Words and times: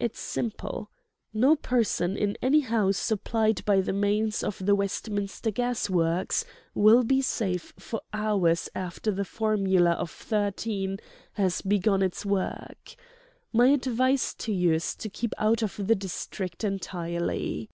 "It 0.00 0.14
is 0.14 0.18
simple: 0.18 0.90
no 1.32 1.54
person 1.54 2.16
in 2.16 2.36
any 2.42 2.62
house 2.62 2.96
supplied 2.96 3.64
by 3.64 3.80
the 3.80 3.92
mains 3.92 4.42
of 4.42 4.58
the 4.58 4.74
Westminster 4.74 5.52
gas 5.52 5.88
works 5.88 6.44
will 6.74 7.04
be 7.04 7.22
safe 7.22 7.72
for 7.78 8.00
hours 8.12 8.68
after 8.74 9.12
the 9.12 9.24
formula 9.24 9.90
of 9.92 10.10
Thirteen 10.10 10.98
has 11.34 11.62
begun 11.62 12.02
its 12.02 12.26
work. 12.26 12.96
My 13.52 13.68
advice 13.68 14.34
to 14.34 14.52
you 14.52 14.72
is 14.74 14.96
to 14.96 15.08
keep 15.08 15.32
out 15.38 15.62
of 15.62 15.86
the 15.86 15.94
district 15.94 16.64
entirely." 16.64 17.70